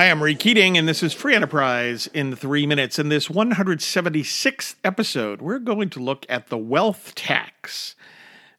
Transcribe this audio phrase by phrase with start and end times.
[0.00, 3.00] Hi, I'm Ray Keating, and this is Free Enterprise in three minutes.
[3.00, 7.96] In this 176th episode, we're going to look at the wealth tax.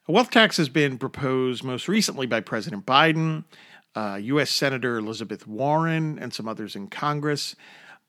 [0.10, 3.46] A wealth tax has been proposed most recently by President Biden,
[3.96, 4.50] uh, U.S.
[4.50, 7.56] Senator Elizabeth Warren, and some others in Congress,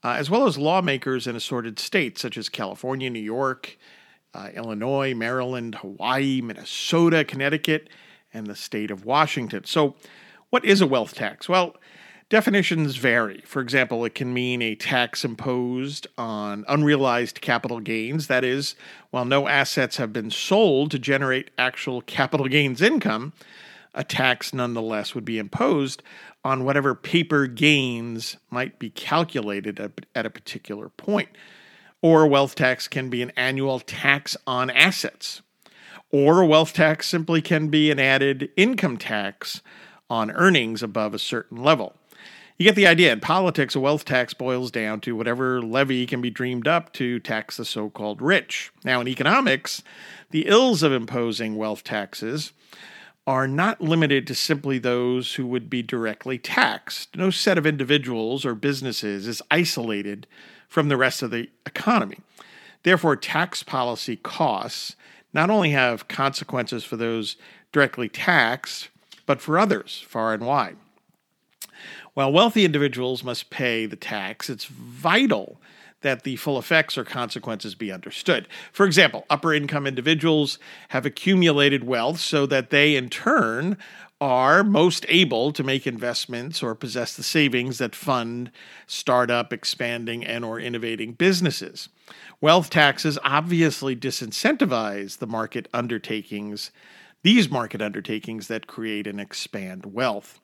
[0.03, 3.79] uh, as well as lawmakers in assorted states such as California, New York,
[4.35, 7.91] uh, Illinois, Maryland, Hawaii, Minnesota, Connecticut,
[8.35, 9.63] and the state of Washington.
[9.67, 9.95] So,
[10.49, 11.49] what is a wealth tax?
[11.49, 11.77] Well,
[12.31, 13.43] Definitions vary.
[13.45, 18.29] For example, it can mean a tax imposed on unrealized capital gains.
[18.29, 18.77] That is,
[19.11, 23.33] while no assets have been sold to generate actual capital gains income,
[23.97, 26.05] a tax nonetheless would be imposed
[26.45, 29.81] on whatever paper gains might be calculated
[30.15, 31.31] at a particular point.
[32.01, 35.43] Or a wealth tax can be an annual tax on assets.
[36.13, 39.63] Or a wealth tax simply can be an added income tax
[40.09, 41.97] on earnings above a certain level.
[42.61, 43.15] You get the idea.
[43.15, 47.19] In politics, a wealth tax boils down to whatever levy can be dreamed up to
[47.19, 48.71] tax the so called rich.
[48.85, 49.83] Now, in economics,
[50.29, 52.53] the ills of imposing wealth taxes
[53.27, 57.17] are not limited to simply those who would be directly taxed.
[57.17, 60.27] No set of individuals or businesses is isolated
[60.69, 62.19] from the rest of the economy.
[62.83, 64.97] Therefore, tax policy costs
[65.33, 67.37] not only have consequences for those
[67.73, 68.91] directly taxed,
[69.25, 70.77] but for others far and wide.
[72.15, 75.61] While wealthy individuals must pay the tax, it's vital
[76.03, 78.49] that the full effects or consequences be understood.
[78.73, 80.59] For example, upper income individuals
[80.89, 83.77] have accumulated wealth so that they, in turn,
[84.21, 88.51] are most able to make investments or possess the savings that fund
[88.87, 91.89] startup, expanding, and or innovating businesses.
[92.41, 96.71] Wealth taxes obviously disincentivize the market undertakings
[97.23, 100.41] these market undertakings that create and expand wealth.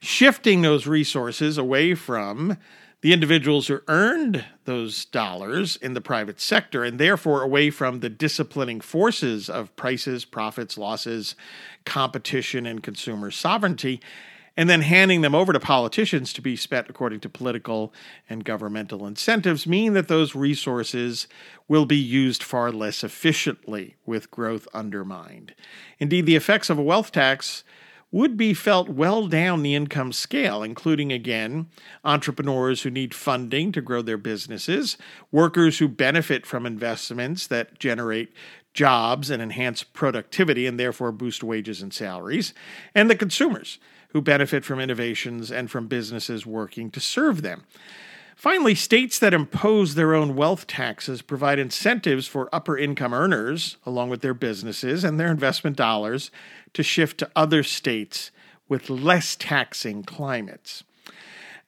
[0.00, 2.58] Shifting those resources away from
[3.02, 8.08] the individuals who earned those dollars in the private sector and therefore away from the
[8.08, 11.36] disciplining forces of prices, profits, losses,
[11.84, 14.00] competition, and consumer sovereignty
[14.56, 17.92] and then handing them over to politicians to be spent according to political
[18.28, 21.26] and governmental incentives mean that those resources
[21.68, 25.54] will be used far less efficiently with growth undermined.
[25.98, 27.64] Indeed, the effects of a wealth tax
[28.12, 31.66] would be felt well down the income scale, including again
[32.04, 34.96] entrepreneurs who need funding to grow their businesses,
[35.32, 38.32] workers who benefit from investments that generate
[38.72, 42.54] jobs and enhance productivity and therefore boost wages and salaries,
[42.94, 43.78] and the consumers
[44.08, 47.64] who benefit from innovations and from businesses working to serve them.
[48.36, 54.10] Finally, states that impose their own wealth taxes provide incentives for upper income earners, along
[54.10, 56.30] with their businesses and their investment dollars,
[56.74, 58.30] to shift to other states
[58.68, 60.84] with less taxing climates.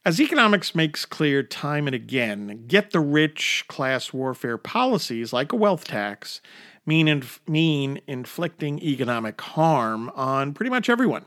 [0.04, 5.56] As economics makes clear time and again, get the rich class warfare policies like a
[5.56, 6.40] wealth tax
[6.88, 11.26] mean, inf- mean inflicting economic harm on pretty much everyone.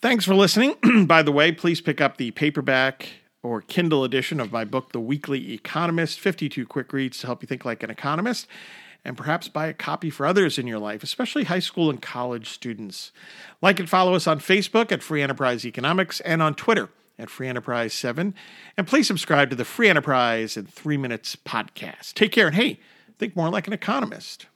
[0.00, 0.76] Thanks for listening.
[1.06, 3.08] By the way, please pick up the paperback
[3.42, 7.48] or Kindle edition of my book, The Weekly Economist 52 Quick Reads to help you
[7.48, 8.46] think like an economist,
[9.04, 12.50] and perhaps buy a copy for others in your life, especially high school and college
[12.50, 13.10] students.
[13.60, 17.48] Like and follow us on Facebook at Free Enterprise Economics and on Twitter at Free
[17.48, 18.36] Enterprise 7.
[18.76, 22.14] And please subscribe to the Free Enterprise in Three Minutes podcast.
[22.14, 22.78] Take care and hey,
[23.18, 24.46] think more like an economist.